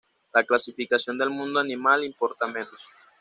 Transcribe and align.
La 0.33 0.43
clasificación 0.43 1.19
del 1.19 1.29
mundo 1.29 1.59
animal 1.59 2.03
importa 2.03 2.47
menos. 2.47 2.81